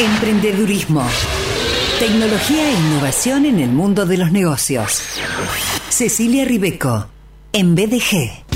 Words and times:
Emprendedurismo. 0.00 1.06
Tecnología 1.98 2.70
e 2.70 2.72
innovación 2.72 3.44
en 3.44 3.60
el 3.60 3.68
mundo 3.68 4.06
de 4.06 4.16
los 4.16 4.32
negocios. 4.32 5.02
Cecilia 5.90 6.46
Ribeco, 6.46 7.06
en 7.52 7.74
BDG. 7.74 8.49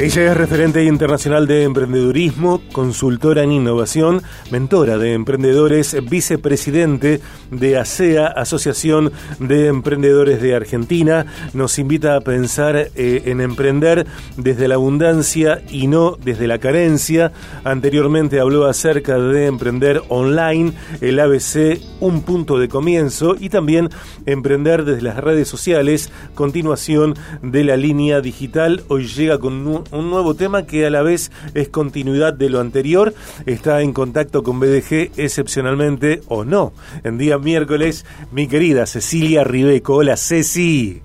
Ella 0.00 0.30
es 0.30 0.36
referente 0.36 0.84
internacional 0.84 1.48
de 1.48 1.64
emprendedurismo, 1.64 2.62
consultora 2.70 3.42
en 3.42 3.50
innovación, 3.50 4.22
mentora 4.48 4.96
de 4.96 5.12
emprendedores, 5.12 5.96
vicepresidente 6.08 7.20
de 7.50 7.78
ASEA, 7.78 8.28
Asociación 8.28 9.10
de 9.40 9.66
Emprendedores 9.66 10.40
de 10.40 10.54
Argentina. 10.54 11.26
Nos 11.52 11.80
invita 11.80 12.14
a 12.14 12.20
pensar 12.20 12.76
eh, 12.76 13.22
en 13.24 13.40
emprender 13.40 14.06
desde 14.36 14.68
la 14.68 14.76
abundancia 14.76 15.62
y 15.68 15.88
no 15.88 16.16
desde 16.24 16.46
la 16.46 16.58
carencia. 16.58 17.32
Anteriormente 17.64 18.38
habló 18.38 18.66
acerca 18.66 19.18
de 19.18 19.46
emprender 19.46 20.02
online, 20.10 20.74
el 21.00 21.18
ABC, 21.18 21.80
un 21.98 22.22
punto 22.22 22.60
de 22.60 22.68
comienzo, 22.68 23.34
y 23.36 23.48
también 23.48 23.88
emprender 24.26 24.84
desde 24.84 25.02
las 25.02 25.16
redes 25.16 25.48
sociales, 25.48 26.12
continuación 26.36 27.16
de 27.42 27.64
la 27.64 27.76
línea 27.76 28.20
digital. 28.20 28.84
Hoy 28.86 29.08
llega 29.08 29.38
con 29.38 29.66
un 29.66 29.87
un 29.90 30.10
nuevo 30.10 30.34
tema 30.34 30.66
que 30.66 30.86
a 30.86 30.90
la 30.90 31.02
vez 31.02 31.30
es 31.54 31.68
continuidad 31.68 32.34
de 32.34 32.50
lo 32.50 32.60
anterior. 32.60 33.14
Está 33.46 33.80
en 33.82 33.92
contacto 33.92 34.42
con 34.42 34.60
BDG 34.60 35.12
excepcionalmente 35.16 36.20
o 36.28 36.44
no. 36.44 36.72
En 37.04 37.18
día 37.18 37.38
miércoles, 37.38 38.04
mi 38.32 38.48
querida 38.48 38.86
Cecilia 38.86 39.44
Ribeco. 39.44 39.94
Hola, 39.96 40.16
Ceci. 40.16 41.02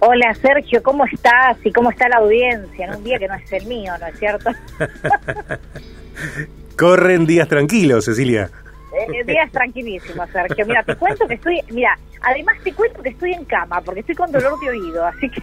Hola 0.00 0.34
Sergio, 0.34 0.82
¿cómo 0.82 1.06
estás? 1.06 1.56
¿Y 1.64 1.72
cómo 1.72 1.90
está 1.90 2.08
la 2.10 2.18
audiencia? 2.18 2.86
En 2.86 2.96
un 2.96 3.04
día 3.04 3.18
que 3.18 3.26
no 3.26 3.34
es 3.34 3.52
el 3.52 3.66
mío, 3.66 3.92
¿no 3.98 4.06
es 4.06 4.18
cierto? 4.18 4.50
Corren 6.76 7.24
días 7.24 7.48
tranquilos, 7.48 8.04
Cecilia. 8.04 8.50
Eh, 8.94 9.24
días 9.24 9.50
tranquilísimos, 9.50 10.28
Sergio. 10.30 10.66
Mira, 10.66 10.82
te 10.82 10.94
cuento 10.96 11.26
que 11.26 11.34
estoy, 11.34 11.60
mira, 11.70 11.98
además 12.20 12.56
te 12.62 12.72
cuento 12.74 13.02
que 13.02 13.08
estoy 13.08 13.32
en 13.32 13.44
cama 13.46 13.80
porque 13.80 14.00
estoy 14.00 14.14
con 14.14 14.30
dolor 14.30 14.60
de 14.60 14.68
oído, 14.68 15.06
así 15.06 15.30
que 15.30 15.42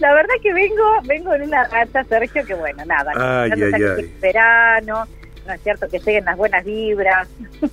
la 0.00 0.14
verdad 0.14 0.34
que 0.42 0.52
vengo 0.52 0.84
vengo 1.04 1.34
en 1.34 1.42
una 1.42 1.64
racha, 1.68 2.04
Sergio, 2.04 2.44
que 2.46 2.54
bueno, 2.54 2.84
nada, 2.84 3.12
ay, 3.16 3.50
ay, 3.52 3.82
ay. 3.82 4.14
verano, 4.20 5.06
no 5.46 5.52
es 5.52 5.60
cierto 5.62 5.88
que 5.88 5.98
lleguen 5.98 6.24
las 6.24 6.36
buenas 6.36 6.64
vibras. 6.64 7.28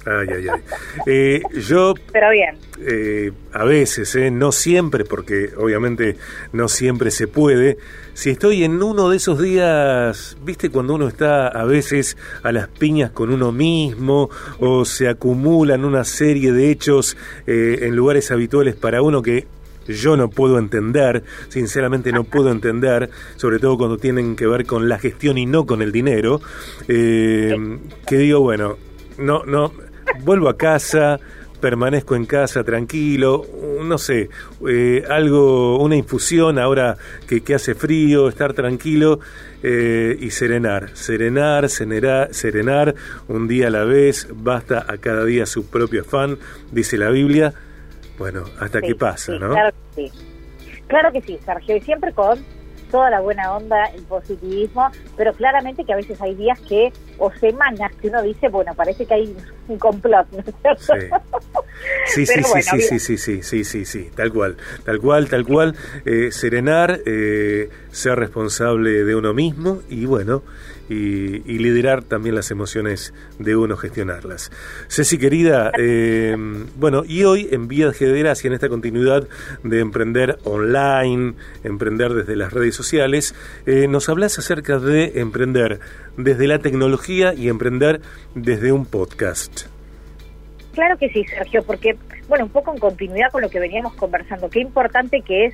Ay, 0.06 0.28
ay, 0.36 0.48
ay. 0.52 0.62
Eh, 1.06 1.42
yo... 1.68 1.94
Pero 2.12 2.32
bien. 2.32 2.58
Eh, 2.80 3.32
a 3.54 3.64
veces, 3.64 4.16
eh, 4.16 4.32
no 4.32 4.52
siempre, 4.52 5.04
porque 5.04 5.52
obviamente 5.56 6.16
no 6.52 6.68
siempre 6.68 7.12
se 7.12 7.28
puede. 7.28 7.78
Si 8.14 8.32
estoy 8.32 8.64
en 8.64 8.82
uno 8.82 9.10
de 9.10 9.18
esos 9.18 9.40
días, 9.40 10.38
viste, 10.42 10.70
cuando 10.70 10.96
uno 10.96 11.08
está 11.08 11.48
a 11.48 11.64
veces 11.66 12.18
a 12.44 12.52
las 12.52 12.68
piñas 12.68 13.12
con 13.12 13.32
uno 13.32 13.52
mismo 13.52 14.30
o 14.60 14.84
se 14.84 15.08
acumulan 15.08 15.86
una 15.86 16.04
serie 16.04 16.52
de 16.52 16.72
hechos 16.72 17.18
en 17.46 17.96
lugares 17.96 18.32
habituales 18.32 18.76
para 18.76 19.02
uno 19.02 19.22
que 19.22 19.48
yo 19.90 20.16
no 20.16 20.30
puedo 20.30 20.58
entender, 20.58 21.24
sinceramente 21.50 22.12
no 22.12 22.24
puedo 22.24 22.52
entender, 22.52 23.10
sobre 23.36 23.60
todo 23.60 23.78
cuando 23.78 23.98
tienen 23.98 24.36
que 24.36 24.48
ver 24.48 24.66
con 24.66 24.88
la 24.88 25.00
gestión 25.00 25.38
y 25.38 25.46
no 25.46 25.66
con 25.66 25.82
el 25.82 25.92
dinero, 25.92 26.42
eh, 26.88 27.56
que 28.08 28.18
digo, 28.18 28.42
bueno, 28.42 28.78
no, 29.18 29.44
no, 29.46 29.74
vuelvo 30.24 30.50
a 30.50 30.58
casa, 30.58 31.20
permanezco 31.60 32.16
en 32.16 32.26
casa 32.26 32.64
tranquilo, 32.64 33.46
no 33.84 33.98
sé, 33.98 34.30
eh, 34.68 35.04
algo, 35.10 35.80
una 35.80 35.96
infusión 35.96 36.58
ahora 36.58 36.98
que, 37.28 37.42
que 37.42 37.56
hace 37.56 37.76
frío, 37.76 38.30
estar 38.30 38.54
tranquilo 38.54 39.20
eh, 39.62 40.18
y 40.20 40.32
serenar, 40.32 40.92
serenar, 40.96 41.70
serenar, 41.70 42.34
serenar, 42.34 42.96
un 43.28 43.48
día 43.48 43.68
a 43.68 43.72
la 43.72 43.84
vez, 43.84 44.28
basta 44.34 44.86
a 44.88 44.98
cada 44.98 45.26
día 45.26 45.46
su 45.46 45.66
propio 45.66 46.02
afán, 46.02 46.38
dice 46.72 46.98
la 46.98 47.10
Biblia, 47.10 47.54
bueno, 48.18 48.44
hasta 48.60 48.82
qué 48.82 48.96
pasa, 48.96 49.34
¿no? 49.40 49.52
Claro 49.52 49.72
que 49.72 49.89
Claro 50.88 51.12
que 51.12 51.22
sí, 51.22 51.38
Sergio, 51.46 51.76
y 51.76 51.82
siempre 51.82 52.14
con 52.14 52.44
toda 52.92 53.10
la 53.10 53.20
buena 53.20 53.56
onda, 53.56 53.86
el 53.86 54.02
positivismo, 54.04 54.90
pero 55.16 55.34
claramente 55.34 55.86
que 55.86 55.94
a 55.94 55.98
veces 55.98 56.20
hay 56.22 56.36
días 56.36 56.60
que, 56.62 56.92
o 57.20 57.32
semanas 57.34 57.92
que 58.02 58.08
uno 58.08 58.22
dice, 58.24 58.48
bueno, 58.50 58.74
parece 58.74 59.06
que 59.06 59.14
hay 59.14 59.36
un 59.68 59.78
complot, 59.78 60.28
¿no 60.32 60.40
es 60.40 60.46
cierto? 60.62 61.20
Sí, 62.06 62.26
sí, 62.26 62.44
sí, 62.44 62.62
sí, 62.62 63.00
sí, 63.00 63.18
sí, 63.18 63.44
sí, 63.44 63.64
sí, 63.64 63.86
sí, 63.86 64.10
tal 64.16 64.34
cual, 64.34 64.58
tal 64.84 65.00
cual, 65.00 65.30
tal 65.30 65.46
cual. 65.46 65.76
Eh, 66.06 66.32
serenar, 66.32 67.00
eh, 67.06 67.70
ser 67.92 68.18
responsable 68.18 69.04
de 69.04 69.16
uno 69.16 69.34
mismo 69.34 69.82
y 69.90 70.06
bueno, 70.06 70.44
y, 70.90 71.60
liderar 71.60 72.04
también 72.04 72.34
las 72.34 72.50
emociones 72.50 73.14
de 73.38 73.56
uno, 73.56 73.78
gestionarlas. 73.78 74.52
Ceci, 74.88 75.20
querida, 75.20 75.72
eh, 75.78 76.36
bueno, 76.78 77.04
y 77.06 77.26
hoy 77.26 77.48
en 77.52 77.68
Vía 77.68 77.94
Gederas 77.94 78.44
y 78.44 78.48
en 78.48 78.54
esta 78.54 78.70
continuidad 78.70 79.28
de 79.64 79.80
emprender 79.80 80.40
online, 80.46 81.36
emprender 81.64 82.14
desde 82.16 82.36
las 82.36 82.52
redes 82.54 82.76
sociales, 82.76 83.36
nos 83.68 84.10
hablas 84.10 84.40
acerca 84.40 84.80
de 84.80 85.20
emprender 85.20 85.80
desde 86.24 86.48
la 86.48 86.60
tecnología 86.60 87.34
y 87.34 87.50
emprender 87.50 88.02
desde 88.36 88.72
un 88.72 88.86
podcast. 88.86 89.68
Claro 90.74 90.98
que 90.98 91.10
sí, 91.10 91.26
Sergio, 91.26 91.64
porque, 91.64 91.98
bueno, 92.28 92.46
un 92.46 92.52
poco 92.52 92.72
en 92.74 92.80
continuidad 92.80 93.32
con 93.32 93.42
lo 93.42 93.50
que 93.50 93.60
veníamos 93.60 93.96
conversando, 93.96 94.50
qué 94.50 94.60
importante 94.60 95.22
que 95.22 95.46
es 95.46 95.54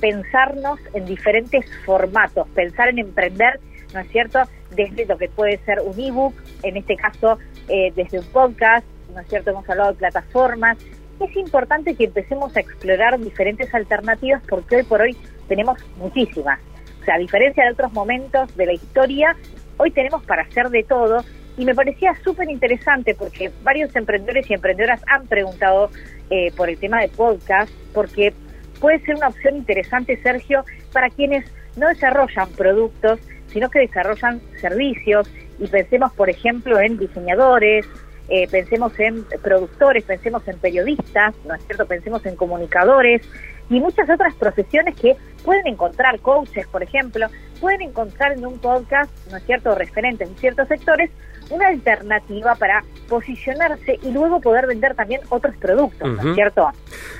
pensarnos 0.00 0.78
en 0.92 1.06
diferentes 1.06 1.64
formatos, 1.84 2.46
pensar 2.48 2.88
en 2.88 2.98
emprender 2.98 3.60
¿no 3.96 4.00
es 4.00 4.08
cierto? 4.10 4.40
Desde 4.74 5.06
lo 5.06 5.16
que 5.16 5.28
puede 5.28 5.58
ser 5.64 5.80
un 5.80 5.98
ebook, 5.98 6.34
en 6.62 6.76
este 6.76 6.96
caso 6.96 7.38
eh, 7.68 7.92
desde 7.94 8.18
un 8.18 8.26
podcast, 8.26 8.86
¿no 9.14 9.20
es 9.20 9.28
cierto? 9.28 9.50
Hemos 9.50 9.68
hablado 9.68 9.92
de 9.92 9.98
plataformas. 9.98 10.78
Es 11.20 11.34
importante 11.36 11.94
que 11.94 12.04
empecemos 12.04 12.54
a 12.56 12.60
explorar 12.60 13.18
diferentes 13.18 13.72
alternativas 13.74 14.42
porque 14.48 14.76
hoy 14.76 14.82
por 14.82 15.00
hoy 15.00 15.16
tenemos 15.48 15.78
muchísimas. 15.96 16.60
O 17.00 17.04
sea, 17.04 17.14
a 17.14 17.18
diferencia 17.18 17.64
de 17.64 17.70
otros 17.70 17.92
momentos 17.92 18.54
de 18.56 18.66
la 18.66 18.72
historia, 18.74 19.36
hoy 19.76 19.90
tenemos 19.90 20.24
para 20.24 20.42
hacer 20.42 20.70
de 20.70 20.82
todo 20.84 21.24
y 21.56 21.64
me 21.64 21.74
parecía 21.74 22.14
súper 22.22 22.50
interesante 22.50 23.14
porque 23.14 23.50
varios 23.62 23.94
emprendedores 23.96 24.48
y 24.50 24.54
emprendedoras 24.54 25.00
han 25.06 25.26
preguntado 25.26 25.90
eh, 26.30 26.52
por 26.56 26.68
el 26.68 26.78
tema 26.78 27.00
de 27.00 27.08
podcast, 27.08 27.72
porque 27.94 28.34
puede 28.80 29.00
ser 29.00 29.16
una 29.16 29.28
opción 29.28 29.56
interesante, 29.56 30.20
Sergio, 30.22 30.64
para 30.92 31.08
quienes 31.08 31.50
no 31.76 31.88
desarrollan 31.88 32.50
productos, 32.50 33.20
sino 33.48 33.70
que 33.70 33.80
desarrollan 33.80 34.40
servicios 34.60 35.30
y 35.58 35.66
pensemos, 35.66 36.12
por 36.12 36.28
ejemplo, 36.28 36.78
en 36.78 36.98
diseñadores, 36.98 37.86
eh, 38.28 38.48
pensemos 38.50 38.98
en 38.98 39.24
productores, 39.42 40.04
pensemos 40.04 40.46
en 40.48 40.58
periodistas, 40.58 41.34
¿no 41.46 41.54
es 41.54 41.64
cierto? 41.64 41.86
Pensemos 41.86 42.26
en 42.26 42.36
comunicadores 42.36 43.22
y 43.68 43.80
muchas 43.80 44.08
otras 44.08 44.34
profesiones 44.34 44.94
que 44.96 45.16
pueden 45.44 45.66
encontrar 45.66 46.18
coaches, 46.20 46.66
por 46.68 46.82
ejemplo, 46.82 47.26
pueden 47.60 47.82
encontrar 47.82 48.32
en 48.32 48.46
un 48.46 48.58
podcast, 48.58 49.10
¿no 49.30 49.36
es 49.36 49.44
cierto?, 49.44 49.74
referentes 49.74 50.28
en 50.28 50.36
ciertos 50.36 50.68
sectores, 50.68 51.10
una 51.50 51.68
alternativa 51.68 52.54
para 52.56 52.82
posicionarse 53.08 53.98
y 54.02 54.10
luego 54.10 54.40
poder 54.40 54.66
vender 54.66 54.94
también 54.94 55.20
otros 55.28 55.56
productos, 55.56 56.08
¿no 56.08 56.30
es 56.30 56.34
cierto? 56.34 56.68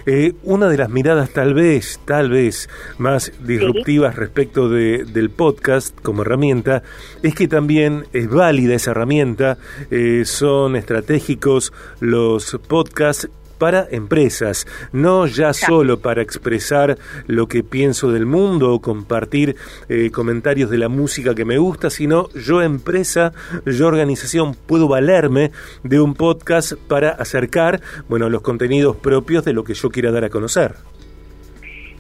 Eh, 0.05 0.35
una 0.43 0.69
de 0.69 0.79
las 0.79 0.89
miradas 0.89 1.31
tal 1.31 1.55
vez, 1.55 2.01
tal 2.05 2.31
vez 2.31 2.69
más 2.99 3.33
disruptivas 3.41 4.17
respecto 4.17 4.69
de, 4.69 5.05
del 5.05 5.31
podcast 5.31 5.99
como 6.01 6.23
herramienta 6.23 6.83
es 7.23 7.37
que 7.37 7.47
también 7.47 8.07
es 8.13 8.29
válida 8.29 8.75
esa 8.75 8.91
herramienta, 8.91 9.59
eh, 9.93 10.25
son 10.25 10.75
estratégicos 10.75 11.73
los 12.01 12.59
podcasts 12.67 13.29
para 13.59 13.87
empresas, 13.91 14.67
no 14.93 15.27
ya 15.27 15.53
solo 15.53 16.01
para 16.01 16.23
expresar 16.23 16.99
lo 17.27 17.49
que 17.49 17.63
pienso 17.63 18.13
del 18.13 18.27
mundo 18.27 18.73
o 18.73 18.81
compartir 18.81 19.57
eh, 19.89 20.11
comentarios 20.11 20.71
de 20.71 20.79
la 20.79 20.89
música 20.89 21.35
que 21.35 21.45
me 21.45 21.59
gusta, 21.59 21.91
sino 21.91 22.29
yo 22.31 22.63
empresa, 22.63 23.33
yo 23.65 23.87
organización 23.87 24.55
puedo 24.55 24.89
valerme 24.89 25.51
de 25.83 26.01
un 26.01 26.15
podcast 26.15 26.75
para 26.75 27.11
acercar, 27.11 27.81
bueno, 28.09 28.29
los 28.29 28.43
contenidos 28.43 28.97
propios 28.97 29.45
de 29.45 29.53
lo 29.53 29.65
que 29.65 29.75
yo 29.75 29.91
quiera 29.91 30.11
dar 30.11 30.25
a 30.25 30.31
conocer. 30.31 30.75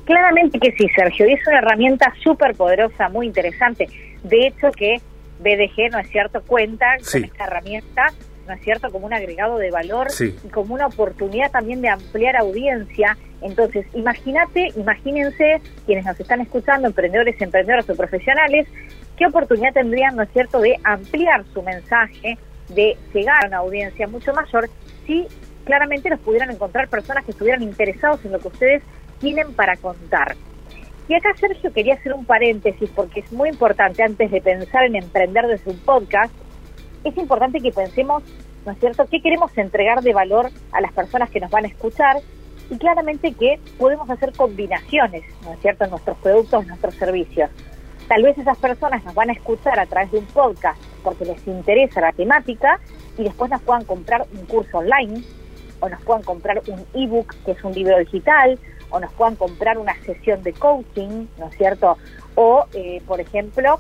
Claramente 0.05 0.61
que 0.61 0.71
sí, 0.73 0.89
Sergio, 0.95 1.29
y 1.29 1.33
es 1.33 1.47
una 1.49 1.59
herramienta 1.59 2.13
súper 2.23 2.55
poderosa, 2.55 3.09
muy 3.09 3.27
interesante. 3.27 3.89
De 4.23 4.47
hecho 4.47 4.71
que 4.71 5.01
BDG, 5.41 5.91
¿no 5.91 5.99
es 5.99 6.09
cierto?, 6.11 6.43
cuenta 6.43 6.87
con 7.11 7.25
esta 7.25 7.45
herramienta 7.45 8.07
¿no 8.47 8.55
es 8.55 8.61
cierto?, 8.63 8.91
como 8.91 9.07
un 9.07 9.15
agregado 9.15 9.59
de 9.59 9.71
valor 9.71 10.09
y 10.21 10.49
como 10.49 10.75
una 10.75 10.87
oportunidad 10.87 11.51
también 11.51 11.81
de 11.83 11.89
ampliar 11.89 12.37
audiencia. 12.37 13.17
Entonces, 13.43 13.87
imagínate, 13.95 14.73
imagínense 14.77 15.61
quienes 15.85 16.05
nos 16.05 16.19
están 16.19 16.41
escuchando, 16.41 16.89
emprendedores, 16.89 17.41
emprendedoras 17.41 17.89
o 17.91 17.95
profesionales, 17.95 18.67
qué 19.17 19.27
oportunidad 19.27 19.73
tendrían, 19.73 20.17
¿no 20.17 20.23
es 20.23 20.31
cierto?, 20.33 20.61
de 20.61 20.77
ampliar 20.85 21.45
su 21.53 21.63
mensaje, 21.63 22.39
de 22.69 22.97
llegar 23.13 23.45
a 23.45 23.49
una 23.49 23.59
audiencia 23.59 24.09
mucho 24.09 24.33
mayor 24.33 24.69
si 25.07 25.27
claramente 25.65 26.11
los 26.11 26.21
pudieran 26.21 26.51
encontrar 26.51 26.89
personas 26.89 27.25
que 27.25 27.33
estuvieran 27.33 27.63
interesados 27.63 28.25
en 28.25 28.33
lo 28.33 28.39
que 28.39 28.49
ustedes 28.49 28.83
tienen 29.21 29.53
para 29.55 29.77
contar. 29.77 30.37
Y 31.09 31.15
acá, 31.15 31.33
Sergio, 31.39 31.73
quería 31.73 31.95
hacer 31.95 32.13
un 32.15 32.25
paréntesis 32.25 32.91
porque 32.95 33.21
es 33.21 33.33
muy 33.33 33.49
importante, 33.49 34.03
antes 34.03 34.31
de 34.31 34.41
pensar 34.41 34.85
en 34.85 34.97
emprender 34.97 35.47
desde 35.47 35.71
un 35.71 35.79
podcast, 35.79 36.33
es 37.09 37.17
importante 37.17 37.61
que 37.61 37.73
pensemos, 37.73 38.23
¿no 38.65 38.73
es 38.73 38.79
cierto?, 38.79 39.07
qué 39.11 39.21
queremos 39.21 39.57
entregar 39.57 40.03
de 40.03 40.13
valor 40.13 40.51
a 40.73 40.81
las 40.81 40.93
personas 40.93 41.31
que 41.31 41.41
nos 41.41 41.51
van 41.51 41.65
a 41.65 41.69
escuchar 41.69 42.17
y 42.69 42.77
claramente 42.79 43.33
que 43.33 43.61
podemos 43.79 44.11
hacer 44.11 44.33
combinaciones, 44.33 45.25
¿no 45.45 45.53
es 45.53 45.61
cierto?, 45.61 45.85
en 45.85 45.91
nuestros 45.91 46.19
productos, 46.19 46.63
en 46.63 46.69
nuestros 46.69 46.95
servicios. 46.95 47.51
Tal 48.09 48.23
vez 48.23 48.39
esas 48.39 48.59
personas 48.59 49.05
nos 49.05 49.15
van 49.15 49.31
a 49.31 49.33
escuchar 49.33 49.79
a 49.79 49.87
través 49.87 50.13
de 50.13 50.19
un 50.19 50.27
podcast 50.27 50.81
porque 51.03 51.25
les 51.25 51.45
interesa 51.47 52.01
la 52.01 52.13
temática 52.13 52.79
y 53.19 53.25
después 53.25 53.51
nos 53.51 53.63
puedan 53.63 53.85
comprar 53.85 54.27
un 54.33 54.47
curso 54.47 54.79
online 54.79 55.23
o 55.81 55.89
nos 55.89 56.01
puedan 56.03 56.23
comprar 56.23 56.63
un 56.69 56.85
ebook 56.95 57.35
que 57.45 57.53
es 57.53 57.65
un 57.65 57.73
libro 57.73 57.99
digital 57.99 58.59
o 58.91 59.01
nos 59.01 59.13
puedan 59.13 59.35
comprar 59.35 59.79
una 59.79 59.95
sesión 60.05 60.43
de 60.43 60.53
coaching, 60.53 61.27
¿no 61.39 61.49
es 61.49 61.57
cierto? 61.57 61.99
O, 62.37 62.67
eh, 62.75 63.03
por 63.07 63.21
ejemplo, 63.21 63.79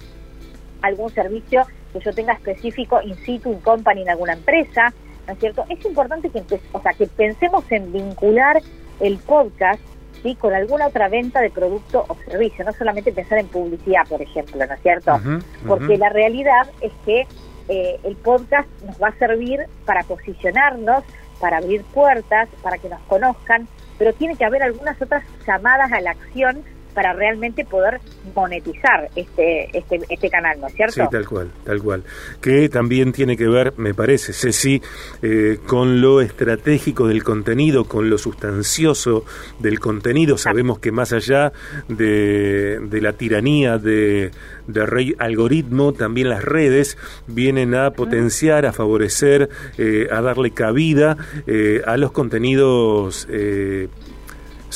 algún 0.82 1.10
servicio 1.10 1.64
que 1.98 2.04
yo 2.04 2.12
tenga 2.12 2.32
específico 2.32 3.00
in 3.02 3.16
situ, 3.24 3.52
in 3.52 3.60
company 3.60 4.02
en 4.02 4.10
alguna 4.10 4.34
empresa, 4.34 4.92
¿no 5.26 5.32
es 5.32 5.38
cierto? 5.38 5.64
Es 5.68 5.84
importante 5.84 6.30
que, 6.30 6.42
o 6.72 6.80
sea, 6.80 6.92
que 6.92 7.06
pensemos 7.06 7.64
en 7.70 7.92
vincular 7.92 8.62
el 9.00 9.18
podcast 9.18 9.80
¿sí? 10.22 10.34
con 10.34 10.54
alguna 10.54 10.86
otra 10.86 11.08
venta 11.08 11.40
de 11.40 11.50
producto 11.50 12.04
o 12.08 12.16
servicio, 12.28 12.64
no 12.64 12.72
solamente 12.72 13.12
pensar 13.12 13.38
en 13.38 13.48
publicidad, 13.48 14.06
por 14.08 14.22
ejemplo, 14.22 14.64
¿no 14.66 14.74
es 14.74 14.82
cierto? 14.82 15.20
Porque 15.66 15.98
la 15.98 16.08
realidad 16.10 16.68
es 16.80 16.92
que 17.04 17.26
eh, 17.68 17.98
el 18.04 18.16
podcast 18.16 18.68
nos 18.84 19.00
va 19.02 19.08
a 19.08 19.18
servir 19.18 19.60
para 19.84 20.02
posicionarnos, 20.04 21.04
para 21.40 21.58
abrir 21.58 21.82
puertas, 21.82 22.48
para 22.62 22.78
que 22.78 22.88
nos 22.88 23.00
conozcan, 23.02 23.68
pero 23.98 24.12
tiene 24.12 24.36
que 24.36 24.44
haber 24.44 24.62
algunas 24.62 25.00
otras 25.00 25.24
llamadas 25.46 25.92
a 25.92 26.00
la 26.00 26.12
acción 26.12 26.62
para 26.96 27.12
realmente 27.12 27.66
poder 27.66 28.00
monetizar 28.34 29.10
este, 29.14 29.68
este, 29.76 30.00
este 30.08 30.30
canal, 30.30 30.58
¿no 30.58 30.66
es 30.66 30.72
cierto? 30.72 30.94
Sí, 30.94 31.02
tal 31.10 31.28
cual, 31.28 31.50
tal 31.62 31.82
cual. 31.82 32.02
Que 32.40 32.70
también 32.70 33.12
tiene 33.12 33.36
que 33.36 33.46
ver, 33.46 33.74
me 33.76 33.92
parece, 33.92 34.32
Ceci, 34.32 34.80
eh, 35.20 35.58
con 35.66 36.00
lo 36.00 36.22
estratégico 36.22 37.06
del 37.06 37.22
contenido, 37.22 37.84
con 37.84 38.08
lo 38.08 38.16
sustancioso 38.16 39.26
del 39.58 39.78
contenido. 39.78 40.38
Sabemos 40.38 40.78
que 40.78 40.90
más 40.90 41.12
allá 41.12 41.52
de, 41.88 42.78
de 42.80 43.00
la 43.02 43.12
tiranía 43.12 43.76
de, 43.76 44.30
de 44.66 44.86
rey 44.86 45.14
algoritmo, 45.18 45.92
también 45.92 46.30
las 46.30 46.42
redes 46.42 46.96
vienen 47.26 47.74
a 47.74 47.90
potenciar, 47.90 48.64
a 48.64 48.72
favorecer, 48.72 49.50
eh, 49.76 50.08
a 50.10 50.22
darle 50.22 50.52
cabida 50.52 51.18
eh, 51.46 51.82
a 51.86 51.98
los 51.98 52.10
contenidos 52.10 53.28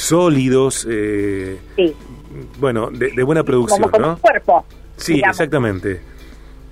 sólidos, 0.00 0.86
eh, 0.90 1.58
bueno, 2.58 2.90
de, 2.90 3.22
buena 3.22 3.44
producción, 3.44 3.90
como, 3.90 3.98
¿no? 3.98 4.18
cuerpo. 4.18 4.64
Sí, 4.96 5.20
exactamente. 5.24 6.00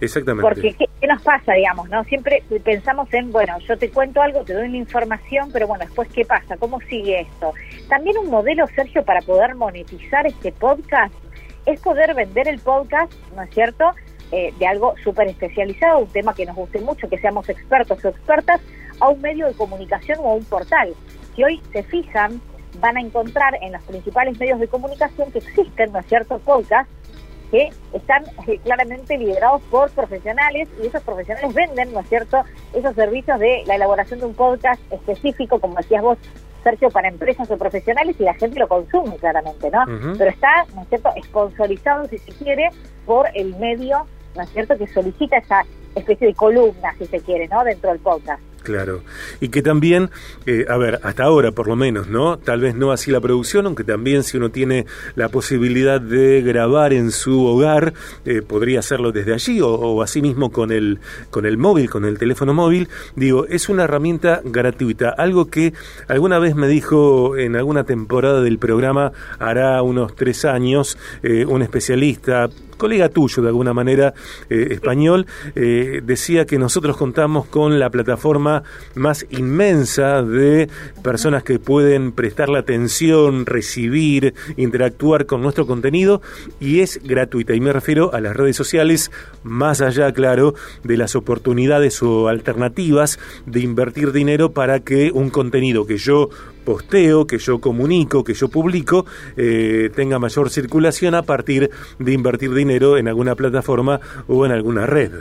Exactamente. 0.01 0.49
Porque 0.49 0.75
¿qué, 0.75 1.07
nos 1.09 1.21
pasa, 1.23 1.55
digamos, 1.55 1.89
no? 1.89 2.05
Siempre 2.05 2.43
pensamos 2.63 3.13
en, 3.13 3.33
bueno, 3.33 3.59
yo 3.67 3.77
te 3.77 3.91
cuento 3.91 4.23
algo, 4.23 4.45
te 4.45 4.55
doy 4.55 4.69
una 4.69 4.77
información, 4.77 5.51
pero 5.53 5.67
bueno, 5.67 5.85
después 5.85 6.09
¿qué 6.09 6.25
pasa? 6.25 6.57
¿Cómo 6.57 6.81
sigue 6.83 7.21
esto? 7.23 7.53
También 7.89 8.17
un 8.19 8.31
modelo, 8.31 8.67
Sergio, 8.75 9.05
para 9.05 9.21
poder 9.23 9.57
monetizar 9.57 10.27
este 10.27 10.53
podcast 10.53 11.13
es 11.67 11.81
poder 11.81 12.15
vender 12.15 12.49
el 12.49 12.61
podcast, 12.61 13.13
¿no 13.35 13.43
es 13.43 13.51
cierto? 13.51 13.93
Eh, 14.31 14.55
de 14.59 14.67
algo 14.67 14.95
súper 15.03 15.27
especializado, 15.29 16.01
un 16.01 16.09
tema 16.09 16.35
que 16.35 16.47
nos 16.47 16.55
guste 16.55 16.81
mucho, 16.81 17.09
que 17.09 17.19
seamos 17.19 17.49
expertos 17.49 18.05
o 18.05 18.09
expertas, 18.09 18.61
a 19.01 19.09
un 19.09 19.21
medio 19.21 19.47
de 19.47 19.55
comunicación 19.55 20.19
o 20.21 20.31
a 20.31 20.35
un 20.35 20.45
portal. 20.45 20.95
Si 21.35 21.43
hoy 21.43 21.61
se 21.73 21.83
fijan, 21.83 22.41
van 22.81 22.97
a 22.97 23.01
encontrar 23.01 23.57
en 23.61 23.73
los 23.73 23.83
principales 23.83 24.39
medios 24.39 24.61
de 24.61 24.69
comunicación 24.69 25.31
que 25.33 25.39
existen, 25.39 25.93
¿no 25.93 25.99
es 25.99 26.07
cierto?, 26.07 26.39
podcasts 26.39 26.93
que 27.51 27.71
están 27.95 28.25
eh, 28.47 28.59
claramente 28.63 29.17
liderados 29.17 29.63
por 29.71 29.91
profesionales 29.91 30.69
y 30.83 30.87
esos 30.87 31.03
profesionales 31.03 31.55
venden, 31.55 31.93
¿no 31.93 32.01
es 32.01 32.09
cierto?, 32.09 32.43
esos 32.75 32.95
servicios 32.95 33.39
de 33.39 33.63
la 33.67 33.77
elaboración 33.77 34.21
de 34.21 34.27
un 34.27 34.35
podcast 34.35 34.81
específico, 34.93 35.59
como 35.59 35.77
decías 35.77 36.03
vos, 36.03 36.19
Sergio, 36.63 36.91
para 36.91 37.09
empresas 37.09 37.51
o 37.51 37.57
profesionales 37.57 38.17
y 38.19 38.25
la 38.25 38.35
gente 38.35 38.59
lo 38.59 38.69
consume 38.69 39.17
claramente, 39.17 39.71
¿no? 39.71 39.85
Pero 40.19 40.31
está, 40.31 40.67
¿no 40.75 40.83
es 40.83 40.89
cierto?, 40.89 41.11
sponsorizado, 41.25 42.07
si 42.09 42.19
se 42.19 42.33
quiere, 42.33 42.69
por 43.07 43.27
el 43.35 43.57
medio, 43.57 44.07
¿no 44.37 44.43
es 44.43 44.51
cierto?, 44.51 44.77
que 44.77 44.87
solicita 44.89 45.39
esa 45.39 45.65
especie 45.95 46.27
de 46.27 46.35
columna, 46.35 46.95
si 46.99 47.07
se 47.07 47.21
quiere, 47.21 47.49
¿no?, 47.49 47.65
dentro 47.65 47.91
del 47.91 48.01
podcast. 48.01 48.43
Claro. 48.63 49.03
Y 49.41 49.49
que 49.49 49.63
también, 49.63 50.11
eh, 50.45 50.67
a 50.69 50.77
ver, 50.77 51.01
hasta 51.03 51.25
ahora 51.25 51.53
por 51.53 51.69
lo 51.69 51.77
menos, 51.77 52.09
¿no? 52.09 52.39
Tal 52.39 52.61
vez 52.61 52.75
no 52.75 52.93
así 52.93 53.11
la 53.11 53.21
producción, 53.21 53.65
aunque 53.67 53.85
también 53.85 54.23
si 54.23 54.37
uno 54.37 54.51
tiene 54.51 54.85
la 55.15 55.31
posibilidad 55.31 56.01
de 56.01 56.43
grabar 56.43 56.93
en 56.93 57.11
su 57.11 57.47
hogar, 57.47 57.95
eh, 58.27 58.43
podría 58.43 58.81
hacerlo 58.81 59.11
desde 59.11 59.33
allí 59.33 59.61
o, 59.61 59.71
o 59.71 60.03
así 60.03 60.21
mismo 60.21 60.51
con 60.51 60.71
el, 60.71 60.99
con 61.31 61.47
el 61.47 61.57
móvil, 61.57 61.89
con 61.89 62.05
el 62.05 62.19
teléfono 62.19 62.53
móvil. 62.53 62.89
Digo, 63.17 63.47
es 63.47 63.69
una 63.69 63.85
herramienta 63.85 64.43
gratuita. 64.45 65.11
Algo 65.11 65.47
que 65.47 65.73
alguna 66.07 66.39
vez 66.39 66.55
me 66.55 66.69
dijo 66.69 67.37
en 67.37 67.57
alguna 67.57 67.85
temporada 67.85 68.43
del 68.43 68.59
programa, 68.59 69.13
hará 69.39 69.81
unos 69.83 70.15
tres 70.15 70.45
años, 70.45 70.99
eh, 71.23 71.47
un 71.47 71.63
especialista, 71.63 72.51
colega 72.79 73.11
tuyo 73.11 73.43
de 73.43 73.49
alguna 73.49 73.75
manera, 73.75 74.15
español, 74.49 75.27
decía 75.55 76.47
que 76.47 76.59
nosotros 76.59 76.97
contamos 76.97 77.47
con 77.47 77.79
la 77.79 77.91
plataforma 77.91 78.63
más 78.95 79.27
inmensa 79.31 80.23
de 80.23 80.71
personas 81.03 81.43
que 81.43 81.59
pueden 81.59 82.13
prestarle 82.13 82.59
atención, 82.59 83.45
recibir, 83.47 84.35
interactuar 84.57 85.27
con 85.27 85.43
nuestro 85.43 85.67
contenido 85.67 86.23
y 86.61 86.81
es 86.81 87.01
gratuita. 87.03 87.55
Y 87.55 87.61
me 87.61 87.73
refiero 87.73 88.15
a 88.15 88.21
las 88.21 88.37
redes 88.37 88.57
sociales, 88.57 89.11
más 89.43 89.81
allá, 89.81 90.13
claro, 90.13 90.55
de 90.85 90.97
las 90.97 91.17
oportunidades 91.17 92.03
o 92.03 92.29
alternativas 92.29 93.19
de 93.47 93.61
invertir 93.61 94.13
dinero 94.13 94.53
para 94.53 94.81
que 94.81 95.11
un 95.13 95.31
contenido 95.31 95.87
que 95.87 95.99
yo 95.99 96.31
posteo, 96.69 97.27
que 97.27 97.39
yo 97.39 97.63
comunico, 97.63 98.23
que 98.23 98.35
yo 98.35 98.51
publico, 98.51 99.07
eh, 99.39 99.89
tenga 99.97 100.19
mayor 100.19 100.51
circulación 100.51 101.15
a 101.15 101.23
partir 101.23 101.71
de 101.99 102.13
invertir 102.13 102.53
dinero 102.53 102.99
en 102.99 103.09
alguna 103.09 103.35
plataforma 103.35 104.01
o 104.29 104.45
en 104.45 104.53
alguna 104.53 104.85
red. 104.85 105.13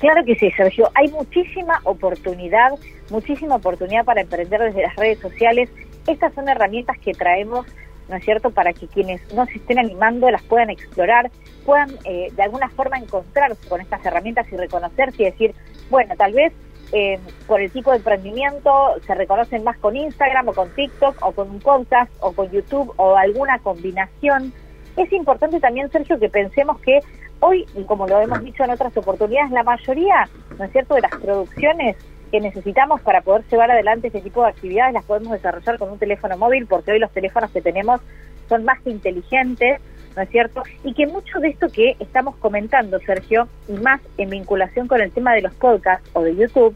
Claro 0.00 0.24
que 0.24 0.34
sí, 0.36 0.50
Sergio. 0.56 0.90
Hay 0.94 1.08
muchísima 1.08 1.82
oportunidad, 1.84 2.70
muchísima 3.10 3.56
oportunidad 3.56 4.06
para 4.06 4.22
emprender 4.22 4.58
desde 4.62 4.84
las 4.84 4.96
redes 4.96 5.18
sociales. 5.18 5.68
Estas 6.06 6.32
son 6.32 6.48
herramientas 6.48 6.96
que 6.98 7.12
traemos, 7.12 7.66
¿no 8.08 8.16
es 8.16 8.24
cierto?, 8.24 8.50
para 8.52 8.72
que 8.72 8.86
quienes 8.86 9.20
no 9.34 9.44
se 9.44 9.58
estén 9.58 9.78
animando 9.78 10.30
las 10.30 10.42
puedan 10.44 10.70
explorar, 10.70 11.30
puedan 11.66 11.90
eh, 12.04 12.32
de 12.34 12.42
alguna 12.42 12.70
forma 12.70 12.96
encontrarse 12.96 13.68
con 13.68 13.82
estas 13.82 14.02
herramientas 14.06 14.46
y 14.50 14.56
reconocerse 14.56 15.22
y 15.22 15.26
decir, 15.26 15.54
bueno, 15.90 16.14
tal 16.16 16.32
vez 16.32 16.54
eh, 16.92 17.18
por 17.46 17.60
el 17.60 17.70
tipo 17.70 17.90
de 17.90 17.98
emprendimiento 17.98 18.94
se 19.06 19.14
reconocen 19.14 19.64
más 19.64 19.76
con 19.78 19.96
Instagram 19.96 20.48
o 20.48 20.52
con 20.52 20.68
TikTok 20.70 21.16
o 21.20 21.32
con 21.32 21.50
un 21.50 21.60
podcast 21.60 22.12
o 22.20 22.32
con 22.32 22.50
YouTube 22.50 22.92
o 22.96 23.16
alguna 23.16 23.58
combinación. 23.58 24.52
Es 24.96 25.12
importante 25.12 25.60
también, 25.60 25.90
Sergio, 25.90 26.18
que 26.18 26.28
pensemos 26.28 26.80
que 26.80 27.00
Hoy, 27.40 27.66
como 27.86 28.06
lo 28.06 28.20
hemos 28.20 28.42
dicho 28.42 28.64
en 28.64 28.70
otras 28.70 28.96
oportunidades, 28.96 29.50
la 29.50 29.62
mayoría, 29.62 30.28
¿no 30.58 30.64
es 30.64 30.72
cierto?, 30.72 30.94
de 30.94 31.02
las 31.02 31.14
producciones 31.16 31.96
que 32.30 32.40
necesitamos 32.40 33.00
para 33.02 33.20
poder 33.20 33.44
llevar 33.50 33.70
adelante 33.70 34.08
este 34.08 34.22
tipo 34.22 34.42
de 34.42 34.48
actividades 34.48 34.94
las 34.94 35.04
podemos 35.04 35.32
desarrollar 35.32 35.78
con 35.78 35.90
un 35.90 35.98
teléfono 35.98 36.36
móvil, 36.38 36.66
porque 36.66 36.92
hoy 36.92 36.98
los 36.98 37.12
teléfonos 37.12 37.50
que 37.50 37.60
tenemos 37.60 38.00
son 38.48 38.64
más 38.64 38.78
inteligentes, 38.86 39.80
¿no 40.16 40.22
es 40.22 40.30
cierto? 40.30 40.62
Y 40.82 40.94
que 40.94 41.06
mucho 41.06 41.38
de 41.40 41.48
esto 41.48 41.68
que 41.68 41.94
estamos 42.00 42.36
comentando, 42.36 42.98
Sergio, 43.00 43.48
y 43.68 43.72
más 43.74 44.00
en 44.16 44.30
vinculación 44.30 44.88
con 44.88 45.00
el 45.02 45.12
tema 45.12 45.34
de 45.34 45.42
los 45.42 45.54
podcasts 45.54 46.08
o 46.14 46.22
de 46.22 46.34
YouTube, 46.34 46.74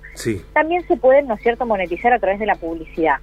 también 0.52 0.86
se 0.86 0.96
pueden, 0.98 1.26
¿no 1.26 1.34
es 1.34 1.42
cierto?, 1.42 1.64
monetizar 1.64 2.12
a 2.12 2.18
través 2.18 2.38
de 2.38 2.46
la 2.46 2.56
publicidad. 2.56 3.16